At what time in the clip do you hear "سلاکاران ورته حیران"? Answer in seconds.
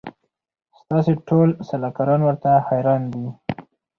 1.69-3.01